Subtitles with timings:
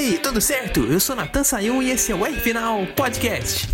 [0.00, 0.80] aí, tudo certo?
[0.80, 3.68] Eu sou Natan Sayun e esse é o R Final Podcast.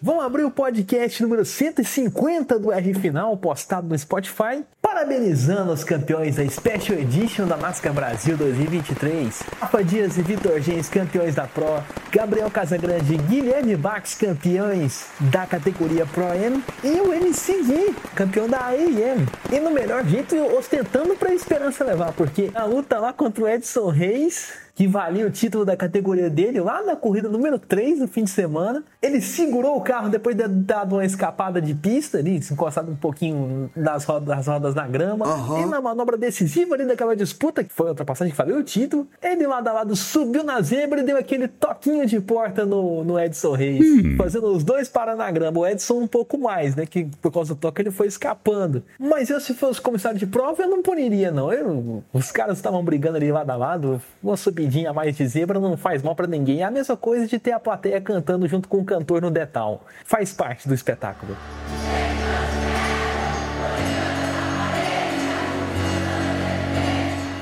[0.00, 6.36] Vamos abrir o podcast número 150 do R Final, postado no Spotify, parabenizando os campeões
[6.36, 9.42] da Special Edition da NASCAR Brasil 2023.
[9.60, 11.84] Rafa Dias e Vitor Gens, campeões da Pro.
[12.10, 16.62] Gabriel Casagrande Guilherme Bax, campeões da categoria Pro M.
[16.82, 19.26] E o MCG, campeão da AEM.
[19.52, 23.48] E no melhor jeito, ostentando para a esperança levar, porque a luta lá contra o
[23.48, 28.06] Edson Reis que valia o título da categoria dele lá na corrida número 3 no
[28.06, 28.84] fim de semana.
[29.02, 32.94] Ele segurou o carro depois de dado uma escapada de pista ali, se encostado um
[32.94, 35.26] pouquinho nas rodas, nas rodas na grama.
[35.26, 35.62] Uhum.
[35.62, 39.08] E na manobra decisiva ali daquela disputa, que foi a ultrapassagem que valeu o título,
[39.20, 43.18] ele lado a lado subiu na zebra e deu aquele toquinho de porta no, no
[43.18, 44.16] Edson Reis, hum.
[44.16, 45.58] fazendo os dois parar na grama.
[45.58, 46.86] O Edson um pouco mais, né?
[46.86, 48.84] Que por causa do toque ele foi escapando.
[48.98, 51.52] Mas eu, se fosse comissário de prova, eu não puniria, não.
[51.52, 55.26] Eu, os caras estavam brigando ali lado a lado, vou subir corridinha a mais de
[55.26, 56.60] zebra não faz mal para ninguém.
[56.60, 59.84] É a mesma coisa de ter a plateia cantando junto com o cantor no detal.
[60.04, 61.36] Faz parte do espetáculo.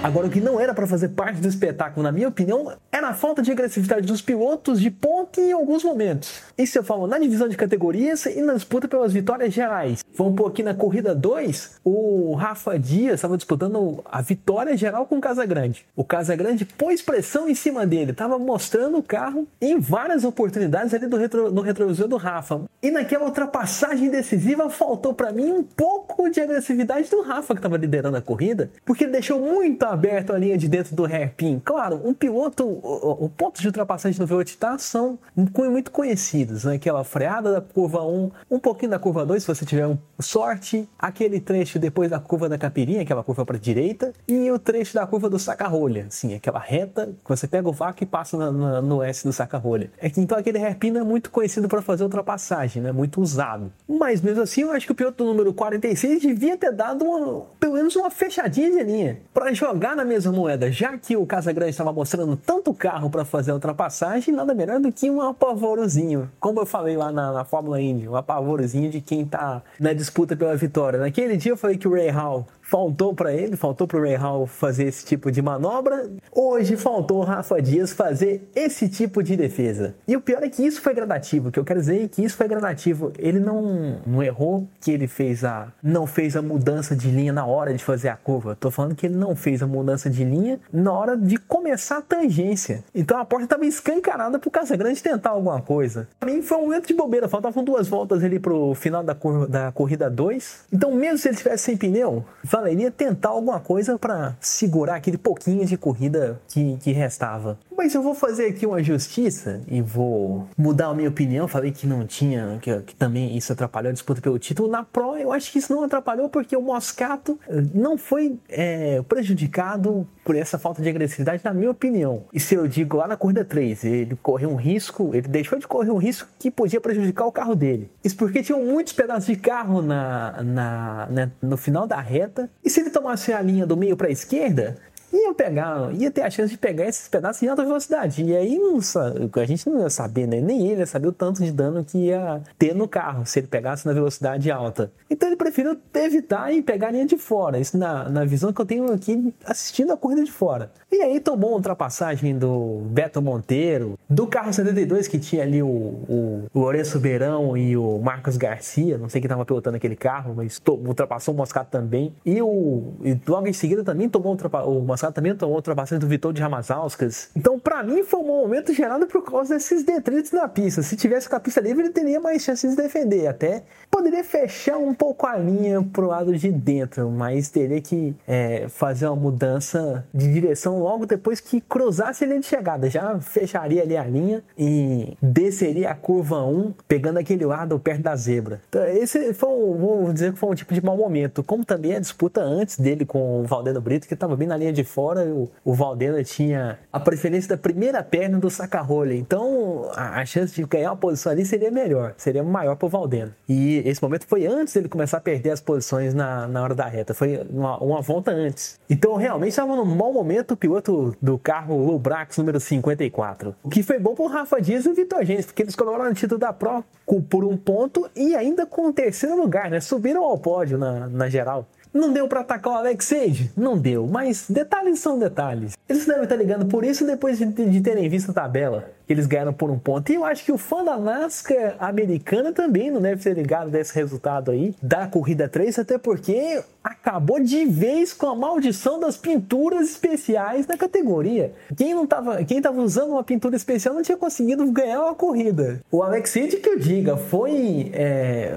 [0.06, 3.12] Agora, o que não era para fazer parte do espetáculo, na minha opinião, era a
[3.12, 6.42] falta de agressividade dos pilotos de ponte em alguns momentos.
[6.56, 10.04] Isso eu falo na divisão de categorias e na disputa pelas vitórias gerais.
[10.14, 15.18] Vamos pôr aqui na corrida 2, o Rafa Dias estava disputando a vitória geral com
[15.18, 15.84] o Casagrande.
[15.96, 21.08] O Casagrande pôs pressão em cima dele, estava mostrando o carro em várias oportunidades ali
[21.08, 22.62] do retro, no retrovisor do Rafa.
[22.80, 27.76] E naquela ultrapassagem decisiva faltou para mim um pouco de agressividade do Rafa que estava
[27.76, 31.60] liderando a corrida, porque ele deixou muito a aberto a linha de dentro do hairpin.
[31.64, 36.74] Claro, um piloto, o, o ponto de ultrapassagem no V8 tá são muito conhecidos, né?
[36.74, 40.88] Aquela freada da curva 1, um pouquinho da curva 2, se você tiver um, sorte,
[40.98, 45.06] aquele trecho depois da curva da capirinha, aquela curva para direita, e o trecho da
[45.06, 48.82] curva do saca-rolha, assim, aquela reta que você pega o vácuo e passa na, na,
[48.82, 49.90] no S do saca-rolha.
[49.98, 52.92] É que então aquele hairpin é muito conhecido para fazer ultrapassagem, né?
[52.92, 53.72] Muito usado.
[53.88, 57.74] Mas mesmo assim, eu acho que o piloto número 46 devia ter dado uma, pelo
[57.74, 61.70] menos uma fechadinha de linha para jogar jogar na mesma moeda, já que o Casagrande
[61.70, 66.28] estava mostrando tanto carro para fazer a ultrapassagem, nada melhor do que um apavorozinho.
[66.40, 70.34] Como eu falei lá na, na Fórmula Indy, um apavorozinho de quem está na disputa
[70.34, 70.98] pela vitória.
[70.98, 74.16] Naquele dia eu falei que o Ray Hall faltou para ele, faltou para o Ray
[74.16, 76.10] Hall fazer esse tipo de manobra.
[76.32, 79.94] Hoje faltou o Rafa Dias fazer esse tipo de defesa.
[80.06, 81.48] E o pior é que isso foi gradativo.
[81.48, 83.12] O que eu quero dizer é que isso foi gradativo.
[83.18, 87.46] Ele não, não errou que ele fez a não fez a mudança de linha na
[87.46, 88.56] hora de fazer a curva.
[88.58, 92.02] Tô falando que ele não fez a mudança de linha na hora de começar a
[92.02, 92.82] tangência.
[92.92, 96.08] Então a porta estava escancarada pro Casagrande tentar alguma coisa.
[96.18, 97.28] Para mim foi um momento de bobeira.
[97.28, 99.16] Faltavam duas voltas ali pro final da,
[99.48, 100.66] da corrida 2.
[100.72, 102.24] Então mesmo se ele tivesse sem pneu,
[102.56, 107.58] valeria tentar alguma coisa para segurar aquele pouquinho de corrida que, que restava.
[107.76, 111.46] Mas eu vou fazer aqui uma justiça e vou mudar a minha opinião.
[111.46, 114.68] Falei que não tinha, que, que, também isso atrapalhou a disputa pelo título.
[114.68, 119.02] Na Pro, eu acho que isso não atrapalhou porque o Moscato eh, não foi é,
[119.02, 122.24] prejudicado por essa falta de agressividade, na minha opinião.
[122.32, 125.68] E se eu digo lá na corrida 3, ele correu um risco, ele deixou de
[125.68, 127.90] correr um risco que podia prejudicar o carro dele.
[128.02, 132.50] Isso porque tinham muitos pedaços de carro na, na, né, no final da reta.
[132.64, 134.76] E se ele tomasse a linha do meio para a esquerda,
[135.16, 138.24] ia pegar, ia ter a chance de pegar esses pedaços em alta velocidade.
[138.24, 140.40] E aí não, a gente não ia saber, né?
[140.40, 143.46] Nem ele ia saber o tanto de dano que ia ter no carro se ele
[143.46, 144.90] pegasse na velocidade alta.
[145.10, 147.58] Então ele preferiu evitar e pegar a linha de fora.
[147.58, 150.70] Isso na, na visão que eu tenho aqui assistindo a corrida de fora.
[150.90, 155.66] E aí tomou uma ultrapassagem do Beto Monteiro, do carro 72 que tinha ali o,
[155.68, 160.60] o, Lourenço Beirão e o Marcos Garcia, não sei quem estava pilotando aquele carro, mas
[160.66, 162.12] ultrapassou o Moscato também.
[162.24, 166.32] E, o, e logo em seguida também tomou o Moscato também tomou ultrapassagem do Vitor
[166.32, 167.30] de Ramazauskas.
[167.36, 170.82] Então, para mim, foi um momento gerado por causa desses detritos na pista.
[170.82, 173.26] Se tivesse com a pista livre, ele teria mais chances de defender.
[173.26, 178.66] Até poderia fechar um pouco a linha pro lado de dentro, mas teria que é,
[178.68, 182.88] fazer uma mudança de direção logo depois que cruzasse a linha de chegada.
[182.90, 188.16] Já fecharia ali a linha e desceria a curva 1, pegando aquele lado perto da
[188.16, 188.60] zebra.
[188.68, 191.42] Então, esse foi, vou dizer que foi um tipo de mau momento.
[191.42, 194.72] Como também a disputa antes dele com o Valdeno Brito, que estava bem na linha
[194.72, 199.12] de fora, o, o Valdeno tinha a preferência da primeira perna do saca-rolha.
[199.12, 203.34] Então, a, a, chance de ganhar uma posição ali seria melhor, seria maior pro Valdeno.
[203.46, 206.86] E esse momento foi antes dele começar a perder as posições na, na hora da
[206.86, 208.80] reta, foi uma, uma volta antes.
[208.88, 213.54] Então realmente estava num mau momento o piloto do carro Lubrax número 54.
[213.62, 216.14] O que foi bom pro Rafa Dias e o Vitor Gênesis, porque eles colocaram no
[216.14, 216.82] título da Pro
[217.28, 219.78] por um ponto e ainda com o terceiro lugar, né?
[219.78, 221.68] Subiram ao pódio na, na geral.
[221.96, 223.50] Não deu para atacar o Alex Sage?
[223.56, 225.72] Não deu, mas detalhes são detalhes.
[225.88, 229.26] Eles devem estar ligando por isso depois de, de terem visto a tabela que eles
[229.26, 230.10] ganharam por um ponto.
[230.10, 233.94] E eu acho que o fã da NASCAR americana também não deve ser ligado desse
[233.94, 239.90] resultado aí da corrida 3, até porque acabou de vez com a maldição das pinturas
[239.90, 241.52] especiais na categoria.
[241.76, 245.80] Quem não tava, quem tava usando uma pintura especial não tinha conseguido ganhar uma corrida.
[245.90, 248.56] O Alex Cid, que eu diga, foi é,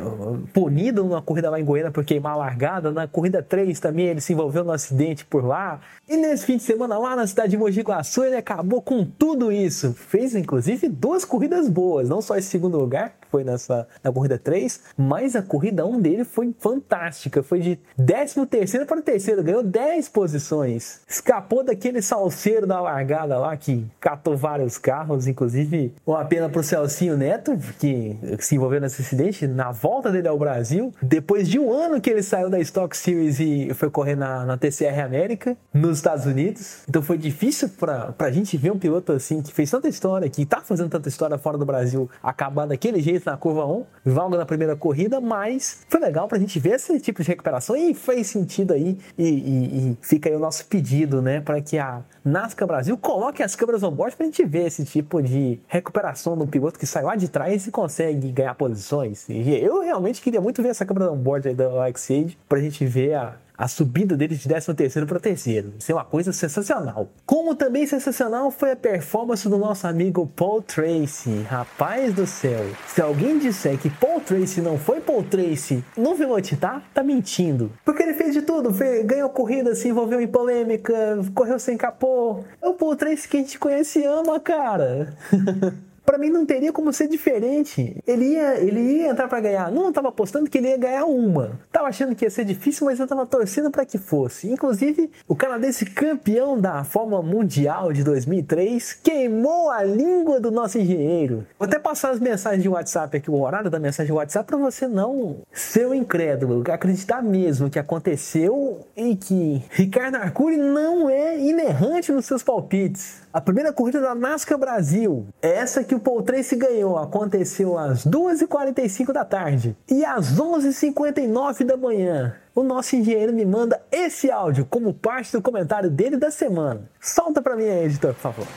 [0.53, 2.91] punido numa corrida lá em Goiânia por queimar a largada.
[2.91, 5.81] Na corrida 3 também ele se envolveu num acidente por lá.
[6.07, 9.51] E nesse fim de semana lá na cidade de Mogi Guaçu ele acabou com tudo
[9.51, 9.93] isso.
[9.93, 14.81] Fez inclusive duas corridas boas, não só esse segundo lugar, foi nessa, na corrida 3,
[14.97, 17.43] mas a corrida 1 dele foi fantástica.
[17.43, 21.01] Foi de 13 terceiro para o terceiro, ganhou 10 posições.
[21.07, 26.63] Escapou daquele salseiro da largada lá que catou vários carros, inclusive uma pena para o
[26.63, 30.93] Celcinho Neto, que se envolveu nesse acidente na volta dele ao Brasil.
[31.01, 34.57] Depois de um ano que ele saiu da Stock Series e foi correr na, na
[34.57, 36.83] TCR América, nos Estados Unidos.
[36.87, 40.45] Então foi difícil para a gente ver um piloto assim que fez tanta história que
[40.45, 44.45] tá fazendo tanta história fora do Brasil, acabar daquele jeito na curva 1, valga na
[44.45, 48.73] primeira corrida, mas foi legal pra gente ver esse tipo de recuperação e fez sentido
[48.73, 48.97] aí.
[49.17, 53.41] E, e, e fica aí o nosso pedido, né, para que a NASCAR Brasil coloque
[53.41, 57.03] as câmeras on board pra gente ver esse tipo de recuperação do piloto que sai
[57.03, 59.27] lá de trás e consegue ganhar posições.
[59.29, 62.85] E eu realmente queria muito ver essa câmera on board aí da Age pra gente
[62.85, 65.73] ver a a subida dele de 13 terceiro para terceiro.
[65.77, 67.09] Isso é uma coisa sensacional.
[67.25, 71.41] Como também sensacional foi a performance do nosso amigo Paul Tracy.
[71.41, 72.65] Rapaz do céu.
[72.87, 77.69] Se alguém disser que Paul Tracy não foi Paul Tracy no Velocitar, tá mentindo.
[77.83, 78.73] Porque ele fez de tudo.
[79.03, 80.93] Ganhou corrida, se envolveu em polêmica,
[81.35, 82.45] correu sem capô.
[82.61, 85.13] É o Paul Tracy que a gente conhece e ama, cara.
[86.09, 87.95] para mim não teria como ser diferente.
[88.07, 89.71] Ele ia, ele ia entrar para ganhar.
[89.71, 91.59] Não estava apostando que ele ia ganhar uma.
[91.71, 94.51] Tava achando que ia ser difícil, mas eu tava torcendo para que fosse.
[94.51, 101.45] Inclusive, o canadense campeão da Fórmula Mundial de 2003 queimou a língua do nosso engenheiro.
[101.59, 104.57] Vou até passar as mensagens de WhatsApp aqui, o horário da mensagem de WhatsApp, para
[104.57, 111.37] você não ser um incrédulo, acreditar mesmo que aconteceu e que Ricardo Arcuri não é
[111.37, 113.21] inerrante nos seus palpites.
[113.31, 119.11] A primeira corrida da NASCAR Brasil, essa que o Paul Tracy ganhou, aconteceu às 2h45
[119.11, 119.75] da tarde.
[119.89, 125.41] E às 11h59 da manhã, o nosso engenheiro me manda esse áudio como parte do
[125.41, 126.89] comentário dele da semana.
[126.99, 128.47] Solta para mim aí, editor, por favor.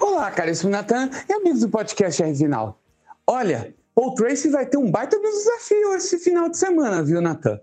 [0.00, 2.80] Olá, caríssimo Natan e amigos do podcast R Final.
[3.26, 7.60] Olha, Paul Tracy vai ter um baita desafio esse final de semana, viu, Natan?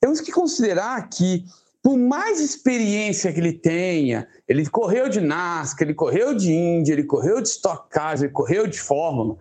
[0.00, 1.44] Temos que considerar que
[1.82, 7.04] por mais experiência que ele tenha, ele correu de NASCAR, ele correu de Indy, ele
[7.04, 9.38] correu de Stock Cars, ele correu de Fórmula.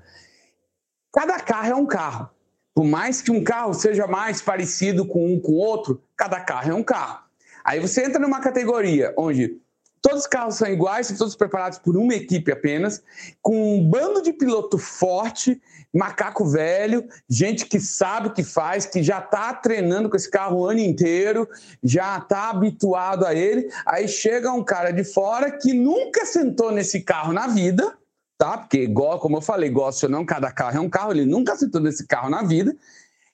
[1.11, 2.29] Cada carro é um carro.
[2.73, 6.73] Por mais que um carro seja mais parecido com um com outro, cada carro é
[6.73, 7.25] um carro.
[7.63, 9.59] Aí você entra numa categoria onde
[10.01, 13.03] todos os carros são iguais, são todos preparados por uma equipe apenas,
[13.41, 15.61] com um bando de piloto forte
[15.93, 20.59] macaco velho, gente que sabe o que faz, que já está treinando com esse carro
[20.59, 21.47] o ano inteiro,
[21.83, 23.69] já está habituado a ele.
[23.85, 27.97] Aí chega um cara de fora que nunca sentou nesse carro na vida,
[28.37, 28.57] tá?
[28.57, 31.55] Porque, igual, como eu falei, gosto ou não, cada carro é um carro, ele nunca
[31.55, 32.75] sentou nesse carro na vida,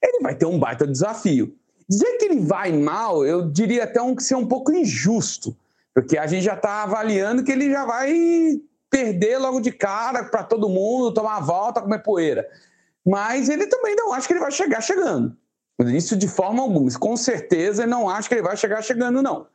[0.02, 1.56] ele vai ter um baita desafio.
[1.88, 5.56] Dizer que ele vai mal, eu diria até um, ser um pouco injusto,
[5.94, 8.60] porque a gente já está avaliando que ele já vai
[8.96, 12.48] perder logo de cara para todo mundo, tomar a volta, comer poeira.
[13.06, 15.36] Mas ele também não acha que ele vai chegar chegando.
[15.88, 16.90] Isso de forma alguma.
[16.98, 19.48] Com certeza não acha que ele vai chegar chegando, não.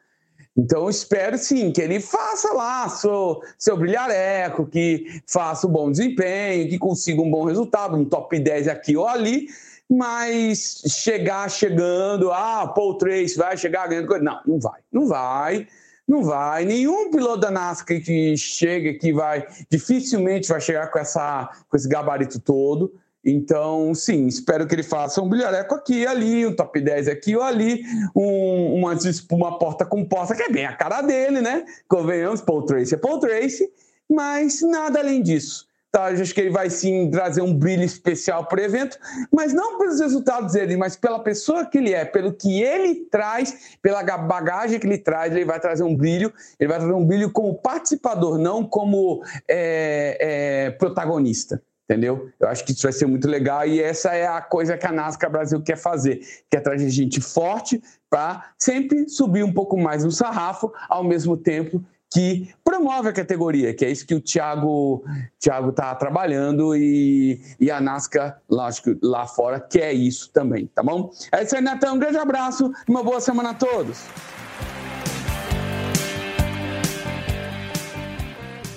[0.55, 6.69] Então, espero sim que ele faça lá seu, seu brilhareco, que faça um bom desempenho,
[6.69, 9.49] que consiga um bom resultado, um top 10 aqui ou ali,
[9.89, 14.23] mas chegar chegando, ah, Paul Trace vai chegar ganhando coisa.
[14.23, 14.81] Não, não vai.
[14.93, 15.67] Não vai.
[16.11, 16.65] Não vai.
[16.65, 21.89] Nenhum piloto da NASCAR que chega aqui vai, dificilmente vai chegar com, essa, com esse
[21.89, 22.93] gabarito todo.
[23.25, 27.37] Então, sim, espero que ele faça um bilhareco aqui e ali, um top 10 aqui
[27.37, 27.85] ou ali,
[28.17, 28.99] um, uma,
[29.31, 31.65] uma porta com porta, que é bem a cara dele, né?
[31.87, 33.71] Convenhamos, Paul Tracy é Paul Tracy,
[34.11, 35.70] mas nada além disso.
[35.93, 36.13] Tá?
[36.13, 38.97] Eu acho que ele vai sim trazer um brilho especial para o evento,
[39.33, 43.77] mas não pelos resultados dele, mas pela pessoa que ele é, pelo que ele traz,
[43.83, 47.33] pela bagagem que ele traz, ele vai trazer um brilho, ele vai trazer um brilho
[47.33, 52.31] como participador, não como é, é, protagonista entendeu?
[52.39, 54.93] Eu acho que isso vai ser muito legal e essa é a coisa que a
[54.93, 60.13] NASCAR Brasil quer fazer, quer trazer gente forte para sempre subir um pouco mais no
[60.13, 65.05] sarrafo, ao mesmo tempo que promove a categoria, que é isso que o Thiago
[65.39, 71.11] Thiago está trabalhando e, e a NASCAR, lógico, lá fora quer isso também, tá bom?
[71.33, 71.95] É isso aí, Netão.
[71.95, 74.03] Um grande abraço e uma boa semana a todos.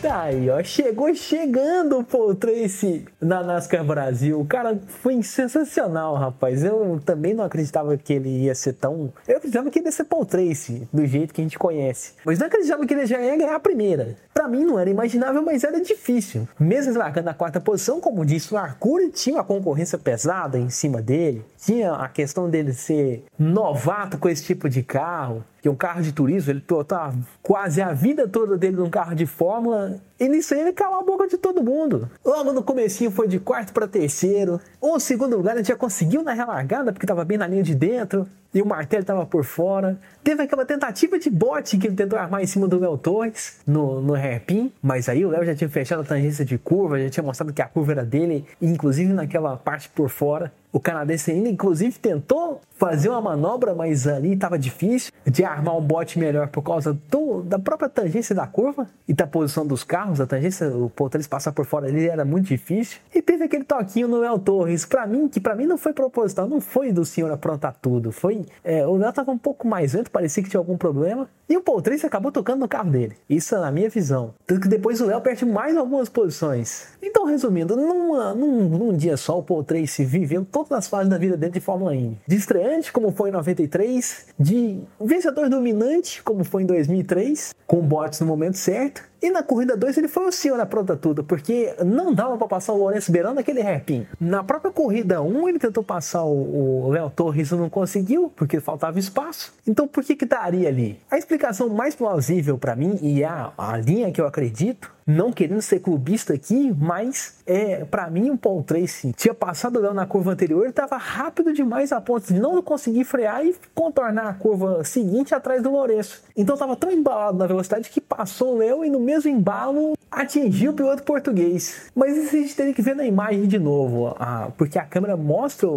[0.04, 0.62] Tá aí, ó.
[0.62, 4.38] Chegou chegando o Paul Tracy na NASCAR Brasil.
[4.38, 6.62] O cara foi sensacional, rapaz.
[6.62, 9.14] Eu também não acreditava que ele ia ser tão.
[9.26, 12.16] Eu acreditava que ele ia ser Paul Tracy, do jeito que a gente conhece.
[12.26, 14.18] Mas não acreditava que ele já ia ganhar a primeira.
[14.34, 16.50] Para mim não era imaginável, mas era difícil.
[16.60, 21.02] Mesmo largando na quarta posição, como disse o Arcuri, tinha uma concorrência pesada em cima
[21.02, 21.46] dele.
[21.58, 26.12] Tinha a questão dele ser novato com esse tipo de carro que um carro de
[26.12, 30.60] turismo, ele tá quase a vida toda dele num carro de fórmula, e nisso aí
[30.60, 32.10] ele calou a boca de todo mundo.
[32.24, 36.34] Logo no comecinho foi de quarto para terceiro, ou segundo lugar ele já conseguiu na
[36.34, 39.98] relargada, porque estava bem na linha de dentro, e o martelo estava por fora.
[40.22, 44.02] Teve aquela tentativa de bote que ele tentou armar em cima do Léo Torres no,
[44.02, 47.24] no hairpin, mas aí o Léo já tinha fechado a tangência de curva, já tinha
[47.24, 50.52] mostrado que a curva era dele, inclusive naquela parte por fora.
[50.74, 55.82] O canadense ainda, inclusive, tentou fazer uma manobra, mas ali estava difícil de armar um
[55.82, 60.20] bote melhor por causa do, da própria tangência da curva e da posição dos carros.
[60.20, 63.00] A tangência, o Poltores passar por fora ali era muito difícil.
[63.14, 66.48] E teve aquele toquinho no El Torres, para mim, que para mim não foi proposital,
[66.48, 68.12] não foi do senhor aprontar tudo.
[68.12, 71.30] Foi é, o Léo estava um pouco mais lento, parecia que tinha algum problema.
[71.48, 73.16] E o Poltrense acabou tocando no carro dele.
[73.30, 74.34] Isso é na minha visão.
[74.48, 76.88] Tanto que depois o Léo perde mais algumas posições.
[77.02, 81.38] Então, resumindo, numa, num, num dia só, o Poltrense viveu todas as fases da vida
[81.38, 82.20] dele de Fórmula Indy.
[82.28, 88.20] De estreante, como foi em 93, de vencedor dominante, como foi em 2003, com bots
[88.20, 91.74] no momento certo, e na corrida 2 ele foi o senhor na pronta tudo, porque
[91.86, 94.06] não dava para passar o Lourenço beirando aquele hairpin.
[94.20, 98.60] Na própria corrida 1 um, ele tentou passar o Léo Torres e não conseguiu, porque
[98.60, 99.54] faltava espaço.
[99.66, 101.00] Então por que que daria ali?
[101.10, 105.62] A explicação mais plausível para mim, e a, a linha que eu acredito, não querendo
[105.62, 110.06] ser clubista aqui, mas é para mim o Paul Tracy tinha passado o Léo na
[110.06, 114.84] curva anterior, estava rápido demais a ponto de não conseguir frear e contornar a curva
[114.84, 116.24] seguinte atrás do Lourenço.
[116.36, 120.72] Então estava tão embalado na velocidade que passou o Léo e no mesmo embalo atingiu
[120.72, 121.92] o piloto português.
[121.96, 124.16] Mas isso a gente teria que ver na imagem de novo,
[124.58, 125.68] porque a câmera mostra,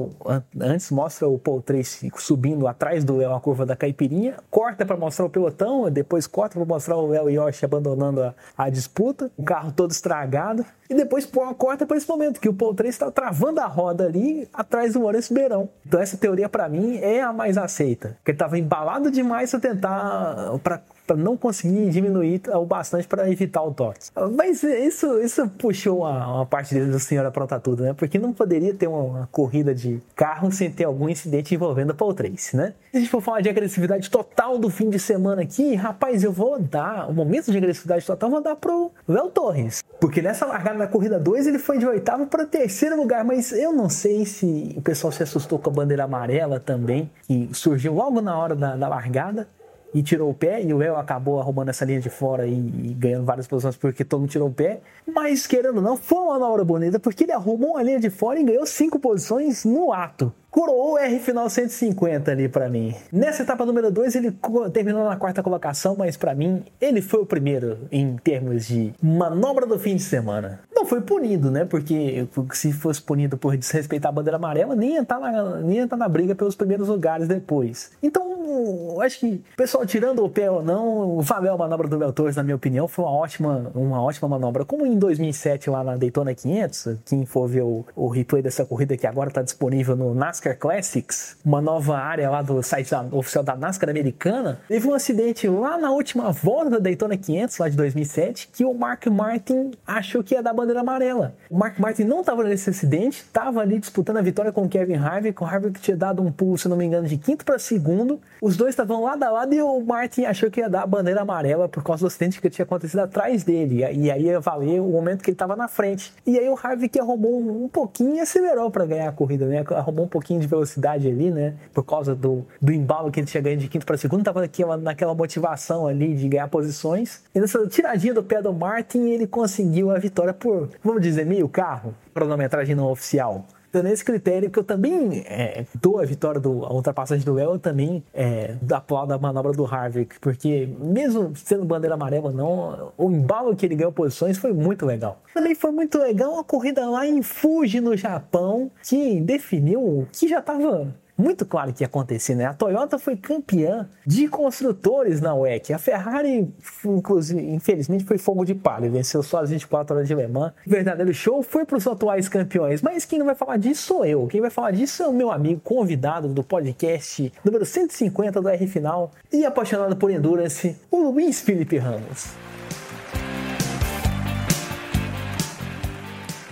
[0.60, 4.96] antes mostra o Paul Tracy subindo atrás do Léo a curva da caipirinha, corta para
[4.96, 9.42] mostrar o pelotão, depois corta para mostrar o Léo Yoshi abandonando a, a disputa o
[9.42, 10.64] carro todo estragado.
[10.88, 11.28] E depois
[11.58, 15.00] corta para esse momento, que o Paul Tracy está travando a roda ali atrás do
[15.00, 15.68] Maurício Beirão.
[15.84, 18.16] Então essa teoria para mim é a mais aceita.
[18.24, 23.30] Que ele estava embalado demais para tentar para para não conseguir diminuir o bastante para
[23.30, 24.10] evitar o toque.
[24.34, 27.94] Mas isso, isso puxou uma, uma parte dele do senhor aprontar tudo, né?
[27.94, 31.94] Porque não poderia ter uma, uma, corrida de carro sem ter algum incidente envolvendo a
[31.94, 32.74] Paul Trace, né?
[32.90, 36.32] Se a gente for falar de agressividade total do fim de semana aqui, rapaz, eu
[36.32, 39.82] vou dar o momento de agressividade total, vou dar pro Léo Torres.
[40.00, 43.72] Porque nessa largada na corrida 2 ele foi de oitavo para terceiro lugar, mas eu
[43.72, 48.20] não sei se o pessoal se assustou com a bandeira amarela também, que surgiu logo
[48.20, 49.48] na hora da, da largada
[49.96, 52.92] e tirou o pé, e o Léo acabou arrumando essa linha de fora e, e,
[52.92, 54.80] ganhando várias posições porque todo mundo tirou o pé.
[55.06, 58.38] Mas, querendo ou não, foi uma manobra bonita porque ele arrumou uma linha de fora
[58.38, 62.94] e ganhou cinco posições no ato coroou o R final 150 ali para mim.
[63.12, 64.34] Nessa etapa número 2 ele
[64.72, 69.66] terminou na quarta colocação, mas para mim ele foi o primeiro em termos de manobra
[69.66, 70.60] do fim de semana.
[70.74, 71.66] Não foi punido, né?
[71.66, 75.80] Porque se fosse punido por desrespeitar a bandeira amarela, nem ia estar tá na, nem
[75.80, 77.90] estar tá na briga pelos primeiros lugares depois.
[78.02, 82.36] Então, acho que pessoal tirando o pé ou não, valeu a manobra do Bel Torres,
[82.36, 84.64] na minha opinião, foi uma ótima, uma ótima manobra.
[84.64, 88.96] Como em 2007 lá na Daytona 500, quem for ver o, o replay dessa corrida
[88.96, 93.02] que agora está disponível no NASCAR NASCAR Classics, uma nova área lá do site da,
[93.10, 97.68] oficial da NASCAR americana, teve um acidente lá na última volta da Daytona 500, lá
[97.68, 101.34] de 2007, que o Mark Martin achou que ia dar bandeira amarela.
[101.50, 104.96] O Mark Martin não estava nesse acidente, estava ali disputando a vitória com o Kevin
[104.96, 108.20] Harvick, o Harvick tinha dado um pulo, se não me engano, de quinto para segundo,
[108.40, 111.68] Os dois estavam lado a lado e o Martin achou que ia dar bandeira amarela
[111.68, 113.78] por causa do acidente que tinha acontecido atrás dele.
[113.78, 116.12] E aí ia valer o momento que ele estava na frente.
[116.26, 119.64] E aí o Harvick arrumou um pouquinho e acelerou para ganhar a corrida, né?
[119.70, 121.54] Arrumou um pouquinho de velocidade ali, né?
[121.72, 124.76] Por causa do, do embalo que ele tinha ganho de quinto para segundo, tava naquela,
[124.76, 127.22] naquela motivação ali de ganhar posições.
[127.34, 131.48] E nessa tiradinha do pé do Martin, ele conseguiu a vitória por, vamos dizer, meio
[131.48, 136.64] carro, cronometragem não oficial dando esse critério que eu também é, dou a vitória do
[136.64, 141.64] a ultrapassagem do Léo, eu também é, aplaudo a manobra do Harvick, porque mesmo sendo
[141.64, 145.20] bandeira amarela não, o embalo que ele ganhou posições foi muito legal.
[145.34, 150.38] Também foi muito legal a corrida lá em Fuji, no Japão, que definiu que já
[150.38, 152.44] estava muito claro que ia acontecer, né?
[152.46, 155.72] A Toyota foi campeã de construtores na WEC.
[155.72, 156.52] A Ferrari,
[156.84, 160.52] inclusive, infelizmente, foi fogo de palha, venceu só as 24 horas de Le Mans.
[160.66, 164.04] O verdadeiro show foi para os atuais campeões, mas quem não vai falar disso sou
[164.04, 164.26] eu.
[164.26, 168.66] Quem vai falar disso é o meu amigo convidado do podcast número 150 do R
[168.66, 172.55] Final e apaixonado por Endurance, o Luiz Felipe Ramos.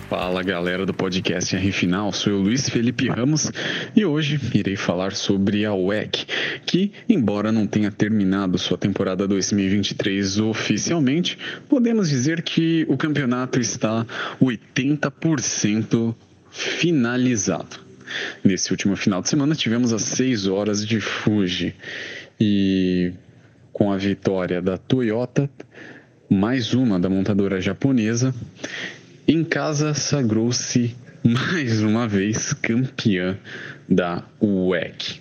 [0.08, 3.50] Fala galera do podcast R Final, sou o Luiz Felipe Ramos
[3.96, 6.26] e hoje irei falar sobre a WEC,
[6.66, 11.38] que, embora não tenha terminado sua temporada 2023 oficialmente,
[11.70, 14.06] podemos dizer que o campeonato está
[14.42, 16.14] 80%
[16.50, 17.80] finalizado.
[18.44, 21.74] Nesse último final de semana tivemos as 6 horas de Fuji
[22.38, 23.10] e
[23.72, 25.48] com a vitória da Toyota,
[26.28, 28.34] mais uma da montadora japonesa
[29.26, 33.38] em casa, sagrou-se mais uma vez campeã
[33.88, 35.20] da WEC.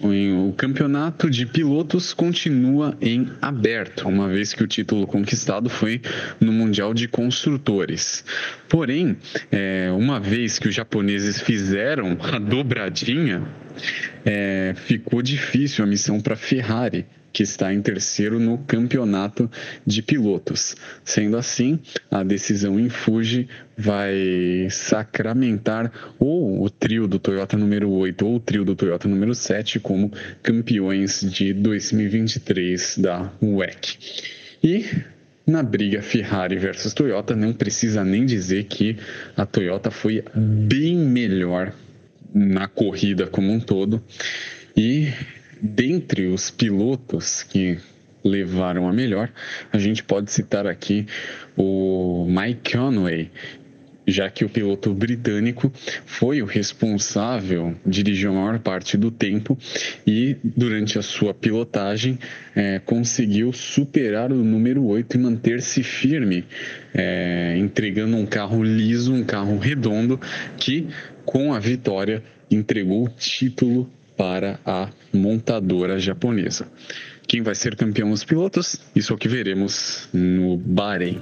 [0.00, 6.00] O campeonato de pilotos continua em aberto, uma vez que o título conquistado foi
[6.40, 8.24] no Mundial de Construtores.
[8.68, 9.16] Porém,
[9.50, 13.42] é, uma vez que os japoneses fizeram a dobradinha,
[14.24, 19.50] é, ficou difícil a missão para Ferrari que está em terceiro no campeonato
[19.86, 20.74] de pilotos.
[21.04, 21.78] Sendo assim,
[22.10, 28.40] a decisão em Fuji vai sacramentar ou o trio do Toyota número 8 ou o
[28.40, 30.12] trio do Toyota número 7 como
[30.42, 33.96] campeões de 2023 da WEC.
[34.62, 34.84] E
[35.46, 38.96] na briga Ferrari versus Toyota, não precisa nem dizer que
[39.36, 41.72] a Toyota foi bem melhor
[42.34, 44.02] na corrida como um todo.
[44.76, 45.12] E
[45.60, 47.78] dentre os pilotos que
[48.24, 49.30] levaram a melhor,
[49.72, 51.06] a gente pode citar aqui
[51.56, 53.30] o Mike Conway,
[54.06, 55.72] já que o piloto britânico
[56.04, 59.56] foi o responsável, dirigiu a maior parte do tempo
[60.06, 62.18] e, durante a sua pilotagem,
[62.54, 66.44] é, conseguiu superar o número 8 e manter-se firme,
[66.92, 70.20] é, entregando um carro liso, um carro redondo,
[70.58, 70.88] que,
[71.30, 76.66] com a vitória, entregou o título para a montadora japonesa.
[77.22, 78.80] Quem vai ser campeão dos pilotos?
[78.96, 81.20] Isso é o que veremos no Bahrein.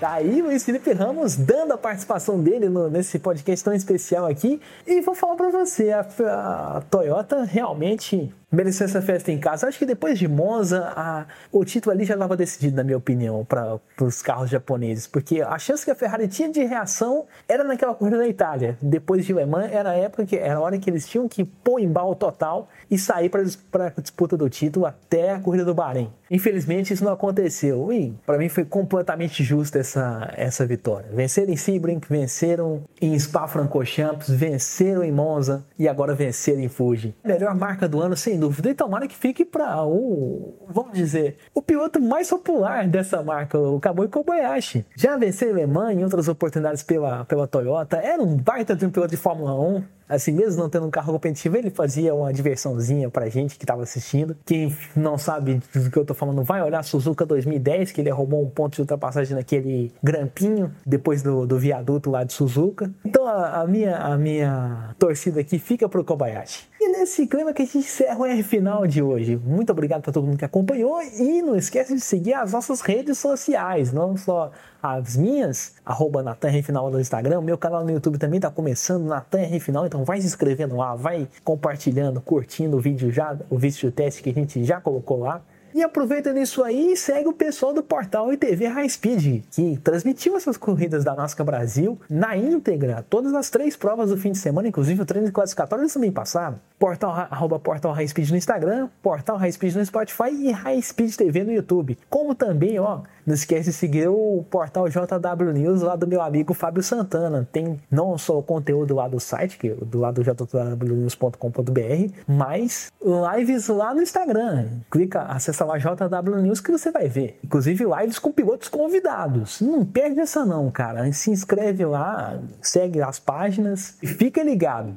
[0.00, 4.60] Tá aí Luiz Felipe Ramos dando a participação dele no, nesse podcast tão especial aqui.
[4.84, 9.66] E vou falar para você, a, a Toyota realmente mereceu essa festa em casa.
[9.66, 13.44] Acho que depois de Monza, a, o título ali já estava decidido, na minha opinião,
[13.44, 17.94] para os carros japoneses, porque a chance que a Ferrari tinha de reação era naquela
[17.94, 18.76] corrida da Itália.
[18.80, 21.44] Depois de Le Mans, era a época que era a hora que eles tinham que
[21.44, 23.42] pôr em bal total e sair para
[23.86, 26.10] a disputa do título até a corrida do Bahrein.
[26.30, 27.92] Infelizmente, isso não aconteceu.
[27.92, 31.08] E para mim foi completamente justa essa, essa vitória.
[31.12, 37.14] Venceram em Sebring, venceram em Spa-Francorchamps, venceram em Monza e agora venceram em Fuji.
[37.24, 38.70] Melhor marca do ano, sem dúvida.
[38.70, 43.78] E tomara que fique para o, vamos dizer, o piloto mais popular dessa marca, o
[43.78, 44.84] Kamui Kobayashi.
[44.96, 47.98] Já venceu Le Mans em outras oportunidades pela, pela Toyota.
[47.98, 51.12] Era um baita de um piloto de Fórmula 1 assim, mesmo não tendo um carro
[51.12, 54.36] competitivo, ele fazia uma diversãozinha pra gente que tava assistindo.
[54.44, 58.42] Quem não sabe do que eu tô falando, vai olhar Suzuka 2010, que ele arrumou
[58.42, 62.90] um ponto de ultrapassagem naquele grampinho, depois do, do viaduto lá de Suzuka.
[63.04, 66.68] Então a, a minha, a minha torcida aqui fica pro Kobayashi.
[66.82, 69.36] E nesse clima que a gente encerra o R final de hoje.
[69.36, 73.18] Muito obrigado para todo mundo que acompanhou e não esquece de seguir as nossas redes
[73.18, 74.50] sociais, não só
[74.82, 79.58] as minhas, arroba Natan Final no Instagram, meu canal no YouTube também está começando, Natan
[79.60, 84.22] Final, então vai se inscrevendo lá, vai compartilhando, curtindo o vídeo já, o vídeo teste
[84.22, 85.42] que a gente já colocou lá.
[85.74, 90.56] E aproveita nisso aí segue o pessoal do portal ITV High Speed, que transmitiu essas
[90.56, 95.02] corridas da NASCAR Brasil na íntegra, todas as três provas do fim de semana, inclusive
[95.02, 96.58] o treino classificatório eles também passaram.
[96.78, 101.14] Portal, arroba Portal High Speed no Instagram, Portal High Speed no Spotify e High Speed
[101.14, 101.98] TV no YouTube.
[102.08, 106.54] Como também, ó, não esquece de seguir o portal JW News lá do meu amigo
[106.54, 107.46] Fábio Santana.
[107.52, 112.90] Tem não só o conteúdo lá do site, que é do lado do jwnews.com.br, mas
[113.36, 114.68] lives lá no Instagram.
[114.90, 117.38] Clica, acessa lá JW News que você vai ver.
[117.44, 119.60] Inclusive lives com pilotos convidados.
[119.60, 121.10] Não perde essa não, cara.
[121.12, 124.94] Se inscreve lá, segue as páginas e fica ligado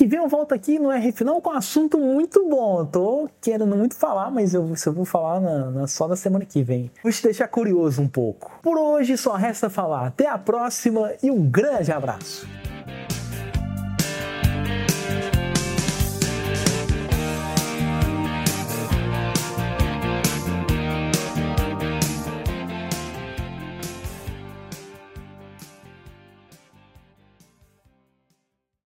[0.00, 2.86] que vem eu volto aqui no RF não com um assunto muito bom.
[2.86, 6.62] Tô querendo muito falar, mas eu, eu vou falar na, na, só na semana que
[6.62, 6.90] vem.
[7.02, 8.50] Vou te deixar curioso um pouco.
[8.62, 10.06] Por hoje só resta falar.
[10.06, 12.46] Até a próxima e um grande abraço.